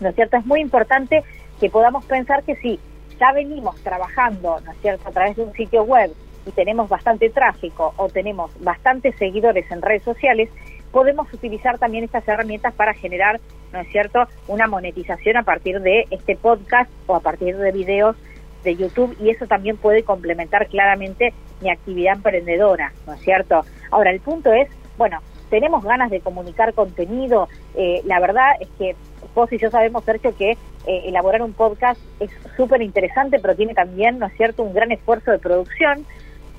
¿No 0.00 0.08
es 0.08 0.16
cierto? 0.16 0.36
Es 0.36 0.44
muy 0.44 0.60
importante 0.60 1.22
que 1.60 1.70
podamos 1.70 2.04
pensar 2.04 2.42
que 2.42 2.56
si 2.56 2.80
ya 3.20 3.32
venimos 3.32 3.80
trabajando, 3.82 4.60
¿no 4.64 4.72
es 4.72 4.78
cierto?, 4.80 5.08
a 5.08 5.12
través 5.12 5.36
de 5.36 5.44
un 5.44 5.52
sitio 5.52 5.84
web 5.84 6.12
y 6.44 6.50
tenemos 6.50 6.88
bastante 6.88 7.30
tráfico 7.30 7.94
o 7.96 8.08
tenemos 8.08 8.50
bastantes 8.60 9.14
seguidores 9.16 9.70
en 9.70 9.80
redes 9.80 10.02
sociales, 10.02 10.50
podemos 10.90 11.32
utilizar 11.32 11.78
también 11.78 12.02
estas 12.02 12.26
herramientas 12.26 12.74
para 12.74 12.92
generar, 12.92 13.40
¿no 13.72 13.78
es 13.78 13.88
cierto?, 13.92 14.26
una 14.48 14.66
monetización 14.66 15.36
a 15.36 15.44
partir 15.44 15.80
de 15.80 16.08
este 16.10 16.34
podcast 16.34 16.90
o 17.06 17.14
a 17.14 17.20
partir 17.20 17.56
de 17.56 17.70
videos 17.70 18.16
de 18.62 18.76
YouTube 18.76 19.16
y 19.20 19.30
eso 19.30 19.46
también 19.46 19.76
puede 19.76 20.02
complementar 20.02 20.68
claramente 20.68 21.32
mi 21.60 21.70
actividad 21.70 22.16
emprendedora, 22.16 22.92
¿no 23.06 23.14
es 23.14 23.20
cierto? 23.20 23.64
Ahora, 23.90 24.10
el 24.10 24.20
punto 24.20 24.52
es, 24.52 24.68
bueno, 24.96 25.20
tenemos 25.50 25.84
ganas 25.84 26.10
de 26.10 26.20
comunicar 26.20 26.72
contenido, 26.74 27.48
eh, 27.74 28.00
la 28.04 28.20
verdad 28.20 28.50
es 28.60 28.68
que 28.78 28.96
vos 29.34 29.52
y 29.52 29.58
yo 29.58 29.70
sabemos, 29.70 30.04
Sergio, 30.04 30.34
que 30.36 30.52
eh, 30.86 31.02
elaborar 31.06 31.42
un 31.42 31.52
podcast 31.52 32.00
es 32.20 32.30
súper 32.56 32.82
interesante, 32.82 33.38
pero 33.38 33.54
tiene 33.54 33.74
también, 33.74 34.18
¿no 34.18 34.26
es 34.26 34.36
cierto?, 34.36 34.62
un 34.62 34.74
gran 34.74 34.92
esfuerzo 34.92 35.30
de 35.30 35.38
producción, 35.38 36.06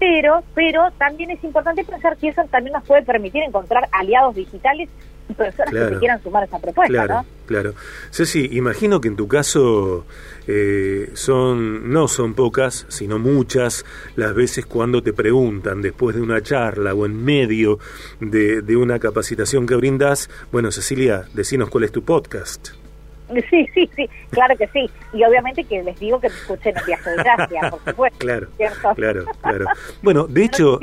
pero, 0.03 0.43
pero 0.53 0.91
también 0.97 1.31
es 1.31 1.41
importante 1.45 1.85
pensar 1.85 2.17
que 2.17 2.27
eso 2.27 2.41
también 2.51 2.73
nos 2.73 2.83
puede 2.83 3.03
permitir 3.03 3.41
encontrar 3.41 3.87
aliados 3.93 4.35
digitales 4.35 4.89
personas 5.37 5.73
que 5.73 5.93
se 5.93 5.99
quieran 5.99 6.21
sumar 6.21 6.43
a 6.43 6.45
esa 6.45 6.59
propuesta, 6.59 6.93
claro, 6.93 7.15
¿no? 7.15 7.25
Claro. 7.45 7.73
Ceci, 8.11 8.49
imagino 8.51 8.99
que 8.99 9.07
en 9.07 9.15
tu 9.15 9.29
caso 9.29 10.05
eh, 10.45 11.09
son 11.13 11.89
no 11.93 12.09
son 12.09 12.33
pocas, 12.33 12.85
sino 12.89 13.17
muchas 13.17 13.85
las 14.17 14.35
veces 14.35 14.65
cuando 14.65 15.01
te 15.01 15.13
preguntan 15.13 15.81
después 15.81 16.17
de 16.17 16.21
una 16.21 16.41
charla 16.41 16.93
o 16.93 17.05
en 17.05 17.23
medio 17.23 17.79
de, 18.19 18.61
de 18.61 18.75
una 18.75 18.99
capacitación 18.99 19.65
que 19.65 19.75
brindas, 19.75 20.29
bueno, 20.51 20.69
Cecilia, 20.69 21.23
decinos 21.33 21.69
cuál 21.69 21.85
es 21.85 21.93
tu 21.93 22.03
podcast. 22.03 22.82
Sí, 23.49 23.67
sí, 23.73 23.89
sí, 23.95 24.09
claro 24.29 24.55
que 24.57 24.67
sí. 24.67 24.89
Y 25.13 25.23
obviamente 25.23 25.63
que 25.63 25.83
les 25.83 25.99
digo 25.99 26.19
que 26.19 26.29
me 26.29 26.35
escuchen 26.35 26.73
viaje 26.85 27.09
de 27.09 27.15
gracia, 27.17 27.69
por 27.69 27.83
supuesto. 27.85 28.19
Claro, 28.19 28.47
claro, 28.95 29.25
claro. 29.41 29.65
Bueno, 30.01 30.27
de 30.27 30.45
hecho, 30.45 30.79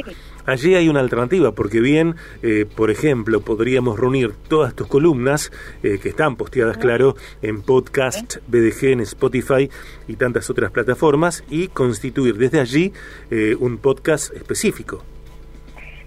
allí 0.47 0.75
hay 0.75 0.88
una 0.88 1.00
alternativa, 1.00 1.52
porque 1.52 1.80
bien, 1.80 2.16
eh, 2.42 2.66
por 2.76 2.90
ejemplo, 2.90 3.40
podríamos 3.40 3.99
reunir 3.99 4.32
todas 4.49 4.75
tus 4.75 4.87
columnas, 4.87 5.50
eh, 5.82 5.99
que 5.99 6.11
están 6.11 6.37
posteadas, 6.37 6.78
claro, 6.78 7.16
en 7.42 7.62
podcast 7.62 8.37
BDG, 8.49 8.92
en 8.92 9.00
Spotify 9.00 9.70
y 10.09 10.16
tantas 10.16 10.49
otras 10.50 10.70
plataformas, 10.70 11.44
y 11.50 11.68
constituir 11.68 12.37
desde 12.37 12.61
allí 12.61 12.92
eh, 13.30 13.56
un 13.59 13.78
podcast 13.78 14.35
específico. 14.35 15.04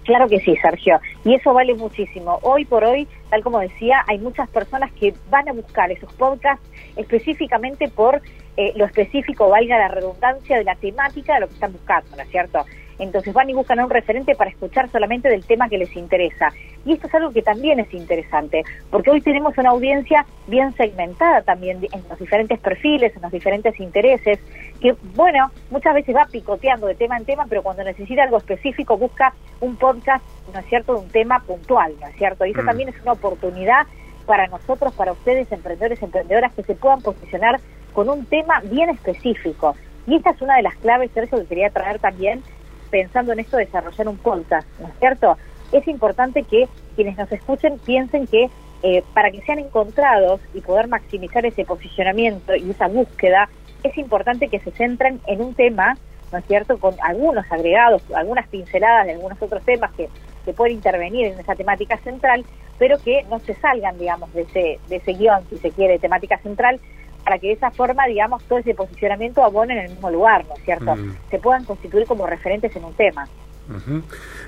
Claro 0.04 0.28
que 0.28 0.38
sí, 0.40 0.54
Sergio. 0.60 1.00
Y 1.24 1.34
eso 1.34 1.52
vale 1.52 1.74
muchísimo. 1.74 2.38
Hoy 2.42 2.64
por 2.64 2.84
hoy, 2.84 3.08
tal 3.30 3.42
como 3.42 3.60
decía, 3.60 4.04
hay 4.06 4.18
muchas 4.18 4.48
personas 4.50 4.92
que 4.92 5.14
van 5.30 5.48
a 5.48 5.52
buscar 5.52 5.90
esos 5.90 6.12
podcasts 6.14 6.64
específicamente 6.96 7.88
por 7.88 8.20
eh, 8.56 8.72
lo 8.76 8.84
específico, 8.84 9.48
valga 9.48 9.78
la 9.78 9.88
redundancia, 9.88 10.58
de 10.58 10.64
la 10.64 10.76
temática 10.76 11.34
de 11.34 11.40
lo 11.40 11.48
que 11.48 11.54
están 11.54 11.72
buscando, 11.72 12.16
¿no 12.16 12.22
es 12.22 12.28
cierto? 12.28 12.64
Entonces 12.98 13.32
van 13.32 13.50
y 13.50 13.54
buscan 13.54 13.80
a 13.80 13.84
un 13.84 13.90
referente 13.90 14.34
para 14.34 14.50
escuchar 14.50 14.90
solamente 14.90 15.28
del 15.28 15.44
tema 15.44 15.68
que 15.68 15.78
les 15.78 15.94
interesa. 15.96 16.52
Y 16.84 16.92
esto 16.92 17.06
es 17.06 17.14
algo 17.14 17.32
que 17.32 17.42
también 17.42 17.80
es 17.80 17.92
interesante, 17.94 18.62
porque 18.90 19.10
hoy 19.10 19.20
tenemos 19.20 19.56
una 19.56 19.70
audiencia 19.70 20.26
bien 20.46 20.74
segmentada 20.74 21.42
también 21.42 21.78
en 21.90 22.02
los 22.08 22.18
diferentes 22.18 22.58
perfiles, 22.60 23.14
en 23.16 23.22
los 23.22 23.32
diferentes 23.32 23.78
intereses, 23.80 24.38
que, 24.80 24.94
bueno, 25.14 25.50
muchas 25.70 25.94
veces 25.94 26.14
va 26.14 26.26
picoteando 26.30 26.86
de 26.86 26.94
tema 26.94 27.16
en 27.16 27.24
tema, 27.24 27.46
pero 27.48 27.62
cuando 27.62 27.84
necesita 27.84 28.22
algo 28.22 28.36
específico 28.36 28.98
busca 28.98 29.32
un 29.60 29.76
podcast, 29.76 30.24
¿no 30.52 30.60
es 30.60 30.66
cierto?, 30.66 30.94
de 30.94 31.00
un 31.00 31.08
tema 31.08 31.40
puntual, 31.40 31.94
¿no 32.00 32.06
es 32.06 32.16
cierto? 32.16 32.44
Y 32.44 32.50
eso 32.50 32.62
mm. 32.62 32.66
también 32.66 32.88
es 32.90 33.00
una 33.02 33.12
oportunidad 33.12 33.86
para 34.26 34.46
nosotros, 34.46 34.92
para 34.94 35.12
ustedes, 35.12 35.50
emprendedores, 35.52 36.02
emprendedoras, 36.02 36.52
que 36.54 36.62
se 36.62 36.74
puedan 36.74 37.00
posicionar 37.00 37.60
con 37.92 38.08
un 38.08 38.26
tema 38.26 38.60
bien 38.60 38.90
específico. 38.90 39.76
Y 40.06 40.16
esta 40.16 40.30
es 40.30 40.42
una 40.42 40.56
de 40.56 40.62
las 40.62 40.74
claves, 40.76 41.10
Sergio, 41.14 41.38
que 41.38 41.46
quería 41.46 41.70
traer 41.70 41.98
también 41.98 42.42
pensando 42.90 43.32
en 43.32 43.40
esto 43.40 43.56
de 43.56 43.66
desarrollar 43.66 44.08
un 44.08 44.18
podcast, 44.18 44.66
¿no 44.80 44.88
es 44.88 44.94
cierto? 44.98 45.36
Es 45.72 45.86
importante 45.88 46.42
que 46.42 46.68
quienes 46.94 47.16
nos 47.16 47.30
escuchen 47.32 47.78
piensen 47.78 48.26
que 48.26 48.50
eh, 48.82 49.02
para 49.14 49.30
que 49.30 49.40
sean 49.42 49.58
encontrados 49.58 50.40
y 50.52 50.60
poder 50.60 50.88
maximizar 50.88 51.46
ese 51.46 51.64
posicionamiento 51.64 52.54
y 52.54 52.70
esa 52.70 52.86
búsqueda, 52.86 53.48
es 53.82 53.96
importante 53.96 54.48
que 54.48 54.60
se 54.60 54.72
centren 54.72 55.20
en 55.26 55.40
un 55.40 55.54
tema, 55.54 55.96
¿no 56.30 56.38
es 56.38 56.44
cierto?, 56.44 56.78
con 56.78 56.94
algunos 57.02 57.50
agregados, 57.50 58.02
algunas 58.14 58.46
pinceladas 58.48 59.06
de 59.06 59.12
algunos 59.12 59.40
otros 59.40 59.64
temas 59.64 59.90
que, 59.94 60.10
que 60.44 60.52
pueden 60.52 60.76
intervenir 60.76 61.28
en 61.28 61.40
esa 61.40 61.54
temática 61.54 61.96
central, 61.98 62.44
pero 62.78 62.98
que 62.98 63.22
no 63.30 63.38
se 63.40 63.54
salgan, 63.54 63.98
digamos, 63.98 64.32
de 64.34 64.42
ese, 64.42 64.78
de 64.88 64.96
ese 64.96 65.12
guion, 65.14 65.42
si 65.48 65.56
se 65.56 65.70
quiere, 65.70 65.98
temática 65.98 66.38
central, 66.38 66.78
para 67.24 67.38
que 67.38 67.48
de 67.48 67.52
esa 67.54 67.70
forma, 67.70 68.06
digamos, 68.06 68.44
todo 68.44 68.58
ese 68.58 68.74
posicionamiento 68.74 69.42
abone 69.42 69.72
en 69.74 69.86
el 69.86 69.90
mismo 69.90 70.10
lugar, 70.10 70.44
¿no 70.46 70.54
es 70.54 70.62
cierto? 70.62 70.94
Mm. 70.94 71.16
Se 71.30 71.38
puedan 71.38 71.64
constituir 71.64 72.06
como 72.06 72.26
referentes 72.26 72.76
en 72.76 72.84
un 72.84 72.94
tema. 72.94 73.26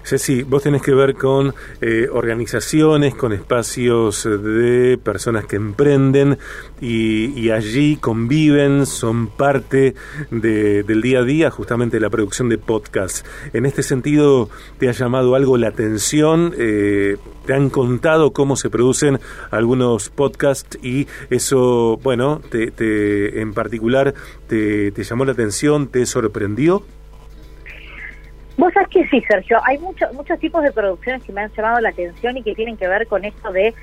Ceci, 0.05 0.43
vos 0.43 0.63
tenés 0.63 0.83
que 0.83 0.95
ver 0.95 1.15
con 1.15 1.55
eh, 1.81 2.09
organizaciones, 2.13 3.15
con 3.15 3.33
espacios 3.33 4.25
de 4.25 4.99
personas 5.03 5.47
que 5.47 5.57
emprenden 5.57 6.39
y, 6.81 7.51
allí 7.51 7.97
conviven, 7.97 8.87
son 8.87 9.29
parte 9.29 9.95
del 10.31 11.01
día 11.01 11.21
a 11.21 11.25
día 11.25 11.51
justamente 11.51 11.99
la 11.99 12.11
producción 12.11 12.49
de 12.49 12.59
podcasts. 12.59 13.25
En 13.53 13.67
este 13.67 13.83
sentido, 13.83 14.51
¿te 14.79 14.89
ha 14.89 14.93
llamado 14.93 15.35
algo 15.35 15.57
la 15.57 15.69
atención? 15.69 16.55
Eh, 16.59 17.17
¿Te 17.47 17.55
han 17.55 17.71
contado 17.71 18.33
cómo 18.33 18.57
se 18.57 18.71
producen 18.71 19.21
algunos 19.51 20.11
podcasts 20.11 20.79
y 20.83 21.07
eso, 21.31 21.99
bueno, 22.03 22.41
te, 22.51 23.41
en 23.41 23.55
particular 23.55 24.15
te, 24.49 24.91
te 24.91 25.05
llamó 25.05 25.25
la 25.25 25.33
atención, 25.33 25.89
te 25.89 26.05
sorprendió? 26.07 26.83
Vos 28.57 28.73
sabés 28.73 28.89
que 28.89 29.07
sí, 29.09 29.23
Sergio, 29.29 29.61
hay 29.65 29.79
muchos 29.79 30.13
muchos 30.15 30.39
tipos 30.39 30.63
de 30.63 30.73
producciones 30.73 31.23
que 31.23 31.33
me 31.33 31.43
han 31.43 31.53
llamado 31.53 31.79
la 31.81 31.91
atención 31.91 32.39
y 32.39 32.43
que 32.43 32.55
tienen 32.55 32.79
que 32.79 32.89
ver 32.89 33.07
con 33.07 33.25
esto 33.25 33.53
de 33.53 33.75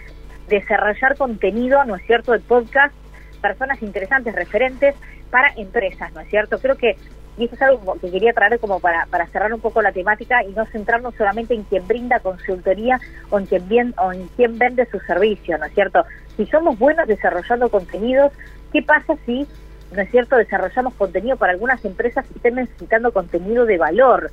desarrollar 0.47 1.15
contenido, 1.15 1.83
¿no 1.85 1.95
es 1.95 2.05
cierto?, 2.07 2.31
de 2.31 2.39
podcast, 2.39 2.93
personas 3.39 3.81
interesantes, 3.83 4.33
referentes 4.33 4.95
para 5.29 5.53
empresas, 5.57 6.11
¿no 6.13 6.21
es 6.21 6.29
cierto? 6.29 6.57
Creo 6.57 6.75
que, 6.75 6.97
y 7.37 7.45
eso 7.45 7.55
es 7.55 7.61
algo 7.61 7.99
que 7.99 8.09
quería 8.09 8.33
traer 8.33 8.59
como 8.59 8.79
para, 8.79 9.05
para 9.07 9.27
cerrar 9.27 9.53
un 9.53 9.61
poco 9.61 9.81
la 9.81 9.91
temática 9.91 10.43
y 10.43 10.53
no 10.53 10.65
centrarnos 10.65 11.13
solamente 11.15 11.53
en 11.53 11.63
quien 11.63 11.87
brinda 11.87 12.19
consultoría 12.19 12.99
o 13.29 13.39
en 13.39 13.45
quien, 13.45 13.67
bien, 13.69 13.93
o 13.97 14.11
en 14.11 14.27
quien 14.29 14.57
vende 14.57 14.87
su 14.87 14.99
servicio, 15.01 15.57
¿no 15.59 15.65
es 15.65 15.73
cierto? 15.73 16.03
Si 16.35 16.47
somos 16.47 16.79
buenos 16.79 17.07
desarrollando 17.07 17.69
contenidos, 17.69 18.31
¿qué 18.71 18.81
pasa 18.81 19.15
si, 19.27 19.47
¿no 19.91 20.01
es 20.01 20.09
cierto?, 20.09 20.35
desarrollamos 20.35 20.95
contenido 20.95 21.37
para 21.37 21.53
algunas 21.53 21.85
empresas 21.85 22.25
que 22.25 22.33
estén 22.33 22.55
necesitando 22.55 23.11
contenido 23.11 23.65
de 23.65 23.77
valor, 23.77 24.31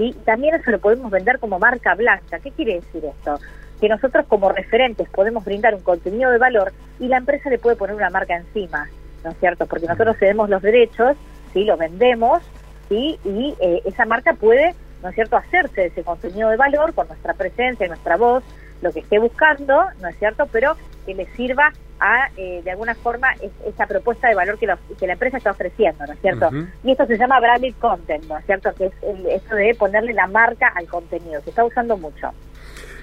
¿sí? 0.00 0.16
También 0.24 0.54
eso 0.54 0.70
lo 0.70 0.78
podemos 0.78 1.10
vender 1.10 1.38
como 1.38 1.58
marca 1.58 1.94
blanca. 1.94 2.38
¿Qué 2.38 2.50
quiere 2.52 2.76
decir 2.76 3.04
esto? 3.04 3.38
Que 3.78 3.88
nosotros 3.88 4.24
como 4.26 4.50
referentes 4.50 5.06
podemos 5.10 5.44
brindar 5.44 5.74
un 5.74 5.82
contenido 5.82 6.30
de 6.30 6.38
valor 6.38 6.72
y 6.98 7.06
la 7.06 7.18
empresa 7.18 7.50
le 7.50 7.58
puede 7.58 7.76
poner 7.76 7.94
una 7.94 8.08
marca 8.08 8.34
encima, 8.34 8.88
¿no 9.22 9.30
es 9.30 9.36
cierto? 9.38 9.66
Porque 9.66 9.86
nosotros 9.86 10.16
cedemos 10.18 10.48
los 10.48 10.62
derechos, 10.62 11.18
¿sí? 11.52 11.64
Lo 11.64 11.76
vendemos, 11.76 12.42
¿sí? 12.88 13.18
Y 13.24 13.54
eh, 13.60 13.82
esa 13.84 14.06
marca 14.06 14.32
puede, 14.32 14.74
¿no 15.02 15.10
es 15.10 15.14
cierto?, 15.14 15.36
hacerse 15.36 15.82
de 15.82 15.86
ese 15.88 16.02
contenido 16.02 16.48
de 16.48 16.56
valor 16.56 16.94
con 16.94 17.06
nuestra 17.06 17.34
presencia, 17.34 17.86
nuestra 17.86 18.16
voz, 18.16 18.42
lo 18.80 18.92
que 18.92 19.00
esté 19.00 19.18
buscando, 19.18 19.84
¿no 20.00 20.08
es 20.08 20.18
cierto? 20.18 20.46
Pero 20.50 20.76
que 21.04 21.14
le 21.14 21.26
sirva 21.36 21.72
a, 22.00 22.30
eh, 22.36 22.62
de 22.64 22.70
alguna 22.70 22.94
forma, 22.94 23.28
esa 23.66 23.86
propuesta 23.86 24.28
de 24.28 24.34
valor 24.34 24.58
que, 24.58 24.66
que, 24.98 25.06
la 25.06 25.12
empresa 25.12 25.36
está 25.36 25.50
ofreciendo, 25.50 26.06
¿no 26.06 26.12
es 26.12 26.20
cierto? 26.20 26.50
Y 26.82 26.92
esto 26.92 27.06
se 27.06 27.18
llama 27.18 27.38
branded 27.40 27.74
content, 27.78 28.24
¿no 28.24 28.38
es 28.38 28.46
cierto? 28.46 28.72
Que 28.74 28.86
es 28.86 28.92
el, 29.02 29.26
esto 29.26 29.54
de 29.54 29.74
ponerle 29.74 30.14
la 30.14 30.26
marca 30.26 30.72
al 30.74 30.86
contenido, 30.86 31.40
se 31.42 31.50
está 31.50 31.64
usando 31.64 31.96
mucho. 31.96 32.30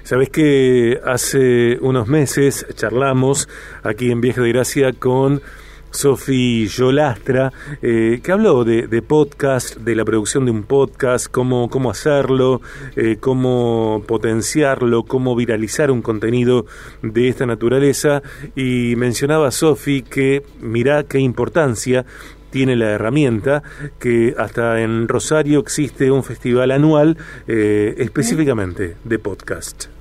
Sabes 0.04 0.30
que 0.30 1.00
hace 1.06 1.78
unos 1.82 2.08
meses 2.08 2.66
charlamos 2.76 3.50
aquí 3.84 4.10
en 4.10 4.22
Vieja 4.22 4.42
de 4.42 4.54
Gracia 4.54 4.94
con 4.94 5.42
Sofi 5.92 6.68
Yolastra, 6.68 7.52
eh, 7.82 8.20
que 8.24 8.32
habló 8.32 8.64
de, 8.64 9.02
podcast, 9.02 9.78
de 9.78 9.96
la 9.96 10.06
producción 10.06 10.46
de 10.46 10.52
un 10.52 10.64
podcast, 10.64 11.28
cómo, 11.28 11.70
cómo 11.70 11.92
hacerlo, 11.92 12.62
eh, 12.96 13.18
cómo 13.20 14.04
potenciarlo, 14.08 15.04
cómo 15.04 15.36
viralizar 15.36 15.92
un 15.92 16.02
contenido 16.02 16.66
de 17.02 17.30
esta 17.30 17.46
naturaleza. 17.46 18.22
Y 18.56 18.96
mencionaba 18.98 19.52
Sofi 19.52 20.02
que 20.02 20.44
mirá 20.62 21.04
qué 21.04 21.20
importancia 21.20 22.06
tiene 22.50 22.76
la 22.76 22.92
herramienta, 22.92 23.62
que 24.00 24.34
hasta 24.38 24.82
en 24.82 25.08
Rosario 25.08 25.60
existe 25.60 26.12
un 26.12 26.24
festival 26.24 26.72
anual 26.72 27.18
eh, 27.48 27.96
específicamente 27.98 28.96
de 29.04 29.20
podcast 29.20 29.97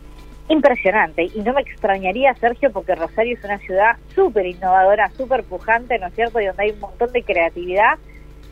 impresionante. 0.48 1.24
Y 1.34 1.40
no 1.40 1.52
me 1.52 1.62
extrañaría, 1.62 2.34
Sergio, 2.34 2.70
porque 2.72 2.94
Rosario 2.94 3.36
es 3.36 3.44
una 3.44 3.58
ciudad 3.58 3.96
súper 4.14 4.46
innovadora, 4.46 5.10
súper 5.16 5.44
pujante, 5.44 5.98
¿no 5.98 6.06
es 6.06 6.14
cierto? 6.14 6.40
Y 6.40 6.46
donde 6.46 6.62
hay 6.62 6.70
un 6.70 6.80
montón 6.80 7.12
de 7.12 7.22
creatividad 7.22 7.98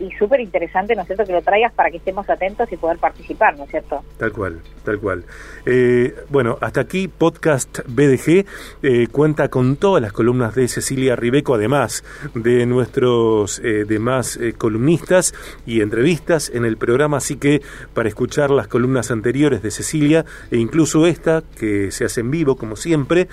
y 0.00 0.10
súper 0.12 0.40
interesante, 0.40 0.94
¿no 0.94 1.02
es 1.02 1.06
cierto?, 1.06 1.24
que 1.24 1.32
lo 1.32 1.42
traigas 1.42 1.72
para 1.72 1.90
que 1.90 1.98
estemos 1.98 2.28
atentos 2.28 2.70
y 2.72 2.76
poder 2.76 2.98
participar, 2.98 3.56
¿no 3.56 3.64
es 3.64 3.70
cierto? 3.70 4.02
Tal 4.18 4.32
cual, 4.32 4.60
tal 4.84 4.98
cual. 4.98 5.24
Eh, 5.66 6.14
bueno, 6.30 6.58
hasta 6.60 6.80
aquí 6.80 7.08
Podcast 7.08 7.80
BDG 7.86 8.44
eh, 8.82 9.06
cuenta 9.10 9.48
con 9.48 9.76
todas 9.76 10.02
las 10.02 10.12
columnas 10.12 10.54
de 10.54 10.68
Cecilia 10.68 11.16
Ribeco, 11.16 11.54
además 11.54 12.04
de 12.34 12.66
nuestros 12.66 13.60
eh, 13.60 13.84
demás 13.84 14.38
columnistas 14.58 15.34
y 15.66 15.80
entrevistas 15.80 16.50
en 16.52 16.64
el 16.64 16.76
programa, 16.76 17.18
así 17.18 17.36
que 17.36 17.62
para 17.92 18.08
escuchar 18.08 18.50
las 18.50 18.68
columnas 18.68 19.10
anteriores 19.10 19.62
de 19.62 19.70
Cecilia 19.70 20.24
e 20.50 20.58
incluso 20.58 21.06
esta, 21.06 21.42
que 21.58 21.90
se 21.90 22.04
hace 22.04 22.20
en 22.20 22.30
vivo, 22.30 22.56
como 22.56 22.76
siempre, 22.76 23.28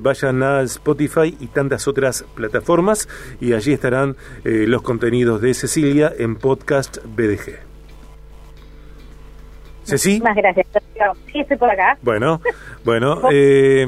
vayan 0.00 0.42
a 0.42 0.62
Spotify 0.62 1.36
y 1.40 1.46
tantas 1.48 1.88
otras 1.88 2.24
plataformas 2.34 3.08
y 3.40 3.52
allí 3.52 3.72
estarán 3.72 4.16
los 4.44 4.82
contenidos 4.82 5.40
de 5.40 5.54
Cecilia 5.54 5.93
en 6.02 6.36
Podcast 6.36 6.98
BDG. 7.04 7.58
¿Ceci? 9.84 10.18
Gracias. 10.18 10.66
Sí, 11.30 11.40
estoy 11.40 11.56
por 11.56 11.70
acá. 11.70 11.96
Bueno, 12.02 12.40
bueno. 12.84 13.20
eh, 13.32 13.86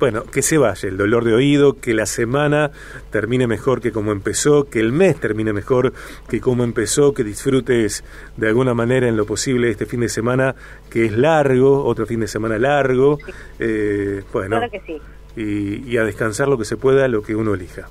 bueno, 0.00 0.24
que 0.24 0.42
se 0.42 0.58
vaya 0.58 0.88
el 0.88 0.96
dolor 0.96 1.24
de 1.24 1.34
oído, 1.34 1.74
que 1.80 1.94
la 1.94 2.06
semana 2.06 2.70
termine 3.10 3.46
mejor 3.46 3.80
que 3.80 3.92
como 3.92 4.12
empezó, 4.12 4.68
que 4.68 4.80
el 4.80 4.92
mes 4.92 5.16
termine 5.20 5.52
mejor 5.52 5.92
que 6.28 6.40
como 6.40 6.64
empezó, 6.64 7.12
que 7.12 7.22
disfrutes 7.22 8.04
de 8.36 8.48
alguna 8.48 8.74
manera 8.74 9.08
en 9.08 9.16
lo 9.16 9.26
posible 9.26 9.70
este 9.70 9.86
fin 9.86 10.00
de 10.00 10.08
semana 10.08 10.54
que 10.90 11.04
es 11.04 11.12
largo, 11.12 11.84
otro 11.84 12.06
fin 12.06 12.20
de 12.20 12.28
semana 12.28 12.58
largo. 12.58 13.18
Eh, 13.58 14.22
bueno, 14.32 14.56
claro 14.56 14.70
que 14.70 14.80
sí. 14.80 15.00
Y, 15.36 15.90
y 15.90 15.96
a 15.98 16.04
descansar 16.04 16.48
lo 16.48 16.56
que 16.56 16.64
se 16.64 16.76
pueda, 16.76 17.06
lo 17.08 17.22
que 17.22 17.34
uno 17.34 17.54
elija. 17.54 17.88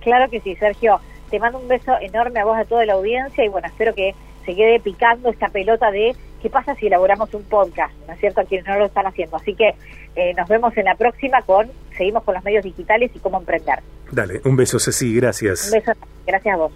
Claro 0.00 0.30
que 0.30 0.40
sí, 0.40 0.54
Sergio. 0.56 1.00
Te 1.30 1.38
mando 1.38 1.58
un 1.58 1.68
beso 1.68 1.92
enorme 2.00 2.40
a 2.40 2.44
vos, 2.44 2.56
a 2.56 2.64
toda 2.64 2.84
la 2.86 2.94
audiencia 2.94 3.44
y 3.44 3.48
bueno, 3.48 3.66
espero 3.66 3.94
que 3.94 4.14
se 4.44 4.54
quede 4.54 4.80
picando 4.80 5.28
esta 5.28 5.48
pelota 5.48 5.90
de 5.90 6.14
qué 6.40 6.48
pasa 6.48 6.74
si 6.76 6.86
elaboramos 6.86 7.32
un 7.34 7.42
podcast, 7.42 7.92
¿no 8.06 8.14
es 8.14 8.20
cierto? 8.20 8.40
A 8.40 8.44
quienes 8.44 8.66
no 8.66 8.78
lo 8.78 8.86
están 8.86 9.06
haciendo. 9.06 9.36
Así 9.36 9.54
que 9.54 9.74
eh, 10.14 10.34
nos 10.34 10.48
vemos 10.48 10.76
en 10.76 10.84
la 10.84 10.94
próxima 10.94 11.42
con, 11.42 11.68
seguimos 11.96 12.22
con 12.22 12.34
los 12.34 12.44
medios 12.44 12.64
digitales 12.64 13.10
y 13.14 13.18
cómo 13.18 13.38
emprender. 13.38 13.80
Dale, 14.10 14.40
un 14.44 14.56
beso 14.56 14.78
Ceci, 14.78 15.14
gracias. 15.16 15.66
Un 15.66 15.80
beso, 15.80 15.92
gracias 16.26 16.54
a 16.54 16.58
vos. 16.58 16.72